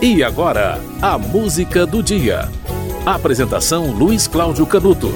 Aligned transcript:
E 0.00 0.22
agora, 0.22 0.78
a 1.00 1.16
música 1.16 1.86
do 1.86 2.02
dia. 2.02 2.50
Apresentação 3.06 3.92
Luiz 3.92 4.26
Cláudio 4.26 4.66
Canuto. 4.66 5.10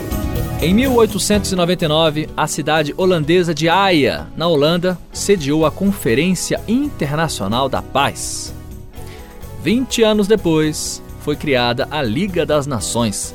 Em 0.62 0.72
1899, 0.72 2.30
a 2.34 2.46
cidade 2.46 2.94
holandesa 2.96 3.52
de 3.54 3.68
Haia, 3.68 4.28
na 4.34 4.48
Holanda, 4.48 4.98
sediou 5.12 5.66
a 5.66 5.70
Conferência 5.70 6.58
Internacional 6.66 7.68
da 7.68 7.82
Paz. 7.82 8.54
20 9.62 10.02
anos 10.02 10.26
depois, 10.26 11.02
foi 11.20 11.36
criada 11.36 11.86
a 11.90 12.02
Liga 12.02 12.46
das 12.46 12.66
Nações, 12.66 13.34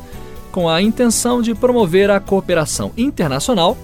com 0.51 0.67
a 0.67 0.81
intenção 0.81 1.43
de 1.43 1.53
promover 1.53 2.09
a 2.09 2.19
cooperação 2.19 2.91
internacional 2.97 3.77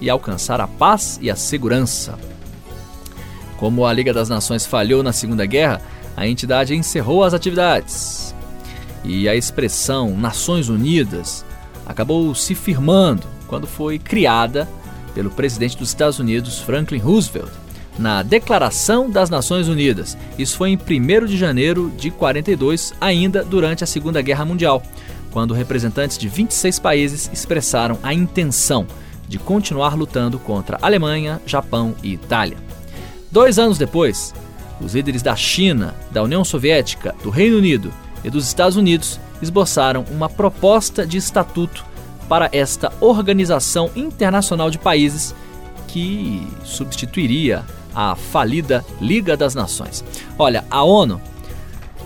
e 0.00 0.08
alcançar 0.08 0.62
a 0.62 0.66
paz 0.66 1.18
e 1.20 1.30
a 1.30 1.36
segurança. 1.36 2.18
Como 3.58 3.84
a 3.84 3.92
Liga 3.92 4.14
das 4.14 4.30
Nações 4.30 4.64
falhou 4.64 5.02
na 5.02 5.12
Segunda 5.12 5.44
Guerra, 5.44 5.82
a 6.16 6.26
entidade 6.26 6.74
encerrou 6.74 7.24
as 7.24 7.34
atividades. 7.34 8.34
E 9.04 9.28
a 9.28 9.34
expressão 9.34 10.16
Nações 10.16 10.68
Unidas 10.68 11.44
acabou 11.86 12.34
se 12.34 12.54
firmando 12.54 13.26
quando 13.46 13.66
foi 13.66 13.98
criada 13.98 14.68
pelo 15.14 15.30
presidente 15.30 15.76
dos 15.76 15.88
Estados 15.88 16.18
Unidos, 16.18 16.60
Franklin 16.60 16.98
Roosevelt, 16.98 17.50
na 17.98 18.22
Declaração 18.22 19.10
das 19.10 19.28
Nações 19.28 19.68
Unidas. 19.68 20.16
Isso 20.38 20.56
foi 20.56 20.70
em 20.70 20.76
1 20.78 21.26
de 21.26 21.36
janeiro 21.36 21.92
de 21.96 22.10
42, 22.10 22.94
ainda 23.00 23.44
durante 23.44 23.84
a 23.84 23.86
Segunda 23.86 24.22
Guerra 24.22 24.44
Mundial, 24.44 24.82
quando 25.30 25.54
representantes 25.54 26.16
de 26.16 26.28
26 26.28 26.78
países 26.78 27.30
expressaram 27.32 27.98
a 28.02 28.14
intenção 28.14 28.86
de 29.28 29.38
continuar 29.38 29.94
lutando 29.94 30.38
contra 30.38 30.78
Alemanha, 30.80 31.40
Japão 31.46 31.94
e 32.02 32.12
Itália. 32.12 32.56
Dois 33.30 33.58
anos 33.58 33.78
depois, 33.78 34.34
os 34.80 34.94
líderes 34.94 35.22
da 35.22 35.36
China, 35.36 35.94
da 36.10 36.22
União 36.22 36.44
Soviética, 36.44 37.14
do 37.22 37.30
Reino 37.30 37.58
Unido 37.58 37.92
e 38.24 38.30
dos 38.30 38.46
Estados 38.46 38.76
Unidos 38.76 39.20
esboçaram 39.40 40.04
uma 40.10 40.28
proposta 40.28 41.06
de 41.06 41.18
estatuto 41.18 41.84
para 42.28 42.48
esta 42.52 42.92
organização 43.00 43.90
internacional 43.94 44.70
de 44.70 44.78
países 44.78 45.34
que 45.88 46.46
substituiria 46.64 47.64
a 47.94 48.14
falida 48.14 48.84
Liga 49.00 49.36
das 49.36 49.54
Nações. 49.54 50.02
Olha, 50.38 50.64
a 50.70 50.82
ONU 50.82 51.20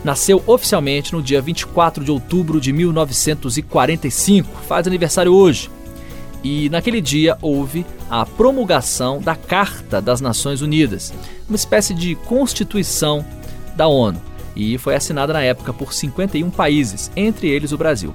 nasceu 0.03 0.43
oficialmente 0.47 1.13
no 1.13 1.23
dia 1.23 1.41
24 1.41 2.05
de 2.05 2.11
outubro 2.11 2.61
de 2.61 2.73
1945, 2.73 4.49
faz 4.67 4.87
aniversário 4.87 5.33
hoje. 5.33 5.71
E 6.49 6.69
naquele 6.69 7.01
dia 7.01 7.37
houve 7.43 7.85
a 8.09 8.25
promulgação 8.25 9.21
da 9.21 9.35
Carta 9.35 10.01
das 10.01 10.21
Nações 10.21 10.63
Unidas, 10.63 11.13
uma 11.49 11.57
espécie 11.57 11.93
de 11.93 12.15
constituição 12.15 13.27
da 13.75 13.89
ONU, 13.89 14.23
e 14.55 14.79
foi 14.79 14.95
assinada 14.95 15.33
na 15.33 15.43
época 15.43 15.73
por 15.73 15.93
51 15.93 16.49
países, 16.51 17.11
entre 17.17 17.49
eles 17.49 17.73
o 17.73 17.77
Brasil. 17.77 18.15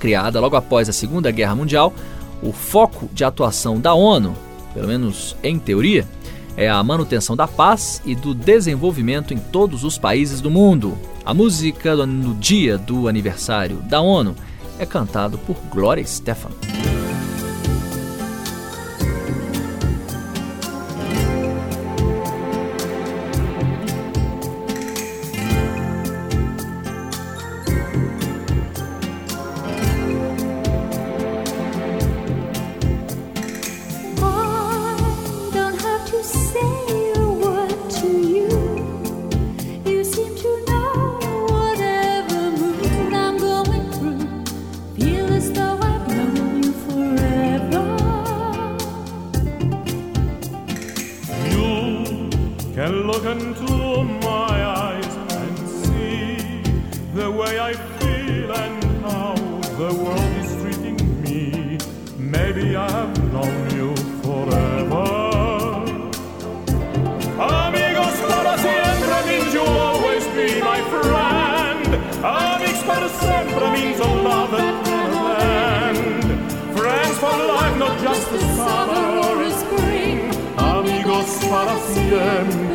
Criada 0.00 0.40
logo 0.40 0.56
após 0.56 0.88
a 0.88 0.92
Segunda 0.92 1.30
Guerra 1.30 1.54
Mundial, 1.54 1.94
o 2.42 2.52
foco 2.52 3.08
de 3.12 3.22
atuação 3.22 3.78
da 3.78 3.94
ONU, 3.94 4.34
pelo 4.74 4.88
menos 4.88 5.36
em 5.40 5.60
teoria, 5.60 6.08
é 6.56 6.68
a 6.68 6.82
manutenção 6.82 7.36
da 7.36 7.46
paz 7.46 8.02
e 8.04 8.16
do 8.16 8.34
desenvolvimento 8.34 9.32
em 9.32 9.38
todos 9.38 9.84
os 9.84 9.96
países 9.96 10.40
do 10.40 10.50
mundo. 10.50 10.98
A 11.24 11.32
música 11.32 11.94
no 12.04 12.34
dia 12.34 12.76
do 12.76 13.06
aniversário 13.06 13.76
da 13.76 14.00
ONU 14.00 14.34
é 14.76 14.84
cantada 14.84 15.38
por 15.38 15.54
Gloria 15.70 16.04
Stefan. 16.04 16.50
Can 52.88 53.06
look 53.06 53.24
into 53.24 54.02
my 54.24 54.64
eyes 54.64 55.14
and 55.40 55.58
see 55.68 56.62
the 57.12 57.30
way 57.30 57.60
I 57.60 57.74
feel 57.74 58.50
and 58.50 58.82
how 59.02 59.34
the 59.76 59.92
world 60.02 60.32
is 60.42 60.50
treating 60.62 60.96
me. 61.22 61.76
Maybe 62.16 62.76
I 62.76 62.90
have 62.90 63.14
known 63.32 63.56
you 63.76 63.94
forever. 64.24 65.04
Amigos 67.38 68.16
para 68.30 68.56
siempre 68.56 69.16
means 69.28 69.52
you'll 69.52 69.80
always 69.90 70.24
be 70.38 70.48
my 70.70 70.80
friend. 70.92 71.88
Amigos 72.24 72.82
para 72.88 73.08
siempre 73.20 73.66
means 73.76 74.00
a 74.00 74.10
love 74.28 74.50
that 74.52 74.76
never 74.88 75.26
end. 75.44 76.24
Friends 76.78 77.18
for 77.18 77.36
life, 77.52 77.76
not 77.76 77.98
just 78.00 78.32
the 78.32 78.40
summer 78.56 79.04
or 79.26 79.42
a 79.42 79.50
spring. 79.62 80.30
Amigos 80.56 81.28
para 81.50 81.76
siempre. 81.92 82.67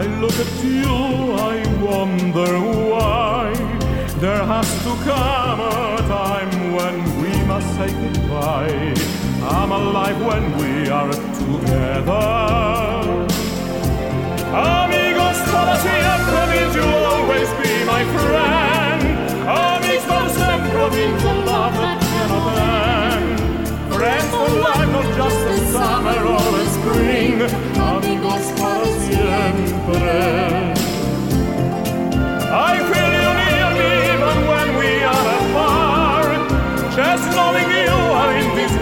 I 0.00 0.06
look 0.18 0.32
at 0.32 0.64
you, 0.64 0.94
I 1.52 1.56
wonder 1.84 2.52
why 2.90 3.52
there 4.18 4.44
has 4.46 4.68
to 4.84 4.92
come 5.04 5.60
a 5.60 5.98
time 6.08 6.72
when 6.72 6.96
we 7.20 7.32
must 7.44 7.68
say 7.76 7.88
goodbye. 8.04 8.94
I'm 9.42 9.70
alive 9.70 10.18
when 10.24 10.44
we 10.56 10.88
are 10.88 11.12
together. 11.42 12.24
Amigos 14.56 15.38
para 15.52 15.76
siempre 15.84 16.40
means 16.50 16.74
you'll 16.76 17.06
always 17.14 17.50
be 17.60 17.69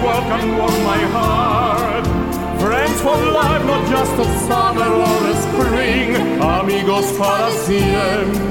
can 0.03 0.57
warm 0.57 0.83
my 0.85 1.01
heart. 1.15 2.07
Friends 2.61 3.01
for 3.01 3.17
life, 3.17 3.65
not 3.65 3.89
just 3.89 4.13
a 4.19 4.27
summer 4.47 4.87
or 4.87 5.27
a 5.27 5.37
spring. 5.37 6.17
Amigos 6.41 7.13
para 7.19 7.51
siempre. 7.51 8.48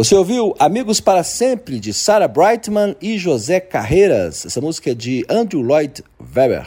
Você 0.00 0.14
ouviu 0.14 0.54
Amigos 0.58 0.98
para 0.98 1.22
Sempre 1.22 1.78
de 1.78 1.92
Sarah 1.92 2.26
Brightman 2.26 2.96
e 3.02 3.18
José 3.18 3.60
Carreiras. 3.60 4.46
Essa 4.46 4.58
música 4.58 4.92
é 4.92 4.94
de 4.94 5.26
Andrew 5.28 5.60
Lloyd 5.60 6.02
Webber. 6.34 6.66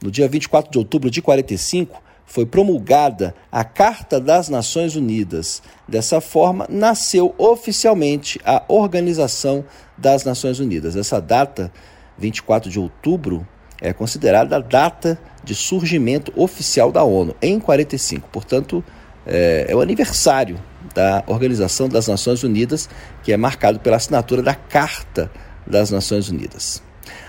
No 0.00 0.12
dia 0.12 0.28
24 0.28 0.70
de 0.70 0.78
outubro 0.78 1.10
de 1.10 1.20
45, 1.20 2.00
foi 2.24 2.46
promulgada 2.46 3.34
a 3.50 3.64
Carta 3.64 4.20
das 4.20 4.48
Nações 4.48 4.94
Unidas. 4.94 5.60
Dessa 5.88 6.20
forma, 6.20 6.64
nasceu 6.70 7.34
oficialmente 7.36 8.38
a 8.44 8.62
Organização 8.68 9.64
das 9.98 10.22
Nações 10.22 10.60
Unidas. 10.60 10.94
Essa 10.94 11.20
data, 11.20 11.72
24 12.16 12.70
de 12.70 12.78
outubro, 12.78 13.44
é 13.80 13.92
considerada 13.92 14.54
a 14.54 14.60
data 14.60 15.18
de 15.42 15.56
surgimento 15.56 16.32
oficial 16.36 16.92
da 16.92 17.02
ONU, 17.02 17.34
em 17.42 17.58
45. 17.58 18.28
Portanto, 18.28 18.84
é, 19.26 19.66
é 19.68 19.76
o 19.76 19.80
aniversário 19.80 20.58
da 20.94 21.22
Organização 21.26 21.88
das 21.88 22.08
Nações 22.08 22.42
Unidas, 22.42 22.88
que 23.22 23.32
é 23.32 23.36
marcado 23.36 23.78
pela 23.78 23.96
assinatura 23.96 24.42
da 24.42 24.54
Carta 24.54 25.30
das 25.66 25.90
Nações 25.90 26.28
Unidas. 26.28 26.82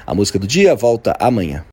A 0.05 0.13
música 0.15 0.39
do 0.39 0.47
dia 0.47 0.75
volta 0.75 1.15
amanhã. 1.19 1.61